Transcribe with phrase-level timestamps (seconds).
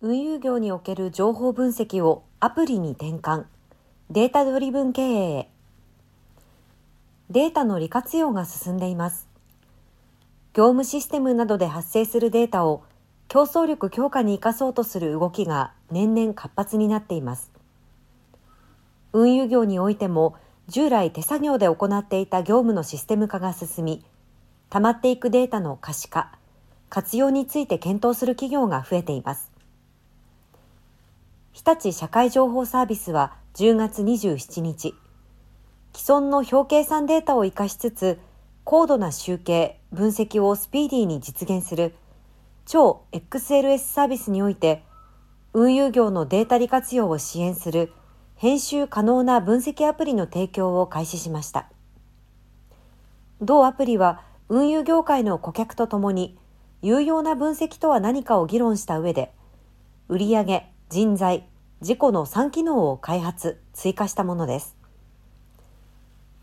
[0.00, 3.46] 運輸業における情報分析をアプリに転換、
[4.10, 5.50] データドリブン経営へ。
[7.30, 9.26] データの利活用が進んでいます。
[10.54, 12.84] 業務システムなどで発生するデータを
[13.26, 17.50] 競争力強化に生かそうとする動きが年々活発になっています。
[19.12, 20.36] 運輸業においても
[20.68, 24.04] 従来手作業で行っていた業務のシステム化が進み、
[24.70, 26.30] 溜まっていくデータの可視化、
[26.88, 29.47] 活用について検討する企業が増えています。
[31.58, 34.94] 日立社会情報サービスは10月27日、
[35.92, 38.20] 既存の表計算データを活かしつつ、
[38.62, 41.96] 高度な集計、分析をスピーディーに実現する
[42.64, 44.84] 超 XLS サービスにおいて、
[45.52, 47.92] 運輸業のデータ利活用を支援する
[48.36, 51.68] 編集可能な分析アプリの提供を開始しました。
[53.40, 56.38] 同アプリは運輸業界の顧客とともに
[56.82, 59.32] 有用な分析とは何かを議論した上で、
[60.08, 61.46] 売上、人材、
[61.82, 64.74] 自己の3機能を開発、追加したものです。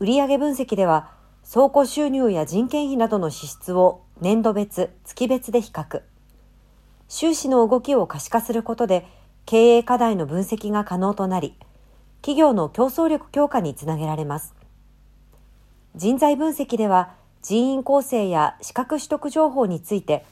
[0.00, 1.10] 売上分析では、
[1.50, 6.02] 倉庫収入や人件費などの支出を年度別、月別で比較。
[7.08, 9.06] 収支の動きを可視化することで
[9.46, 11.56] 経営課題の分析が可能となり、
[12.20, 14.54] 企業の競争力強化につなげられます。
[15.96, 20.26] 人材分析では人員構成や資格取得情報について、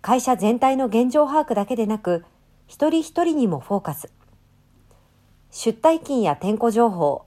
[0.00, 2.24] 会社全体の現状把握だけでなく、
[2.74, 4.12] 一人一人にもフォーカス。
[5.52, 7.24] 出退勤や転校情報、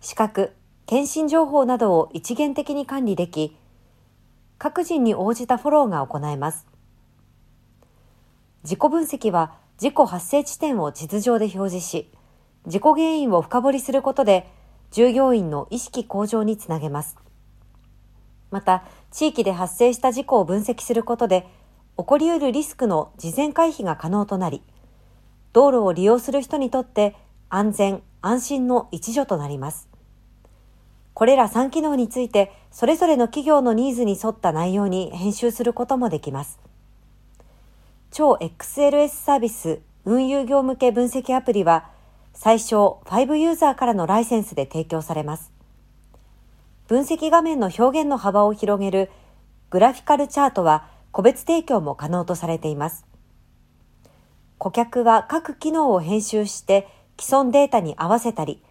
[0.00, 0.54] 資格、
[0.86, 3.56] 検診情報などを一元的に管理でき、
[4.56, 6.68] 各人に応じたフォローが行えます。
[8.62, 12.12] 自己分析は自己発生地点を地図上で表示し、
[12.64, 14.48] 自己原因を深掘りすることで、
[14.92, 17.16] 従業員の意識向上につなげます。
[18.52, 21.48] また、地域で発生した事故を分析することで、
[21.98, 24.62] 起こり得るリスクの事前回避が可能となり、
[25.54, 27.14] 道路を利用する人にとって
[27.48, 29.88] 安全、安心の一助となります。
[31.14, 36.58] これら3機能について、それぞれの企業のニーズに沿った内容に編集することもできます。
[38.10, 41.88] 超 XLS サービス運輸業向け分析アプリは
[42.32, 45.52] 最小5ユーザーからのライセンスで提供されます。
[46.88, 49.08] 分析画面の表現の幅を広げる
[49.70, 53.06] グラフィカルチャートは個別提供も可能とされています。
[54.64, 56.88] 顧客は各機能を編集して
[57.20, 58.62] 既存データに合わせたり、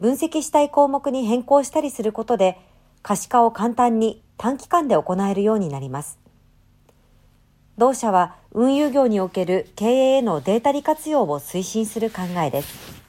[0.00, 2.58] 分析したい項目に変更したりすることで
[3.02, 6.18] 可視化を簡単に短期間で行えるようになります。
[7.78, 13.05] 同社は運輸業における経営へのデータ利活用を推進する考えです。